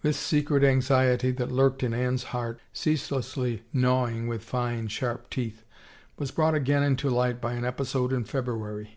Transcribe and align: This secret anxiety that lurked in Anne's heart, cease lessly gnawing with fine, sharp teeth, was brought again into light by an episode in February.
This 0.00 0.16
secret 0.18 0.64
anxiety 0.64 1.30
that 1.32 1.52
lurked 1.52 1.82
in 1.82 1.92
Anne's 1.92 2.22
heart, 2.32 2.58
cease 2.72 3.10
lessly 3.10 3.60
gnawing 3.70 4.26
with 4.26 4.42
fine, 4.42 4.88
sharp 4.88 5.28
teeth, 5.28 5.62
was 6.16 6.30
brought 6.30 6.54
again 6.54 6.82
into 6.82 7.10
light 7.10 7.38
by 7.38 7.52
an 7.52 7.64
episode 7.66 8.14
in 8.14 8.24
February. 8.24 8.96